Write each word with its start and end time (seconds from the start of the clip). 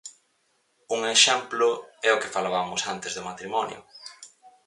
Un 0.95 1.01
exemplo 1.15 1.67
é 2.07 2.09
o 2.15 2.21
que 2.21 2.33
falabamos 2.35 2.81
antes 2.93 3.11
do 3.13 3.25
matrimonio. 3.29 3.79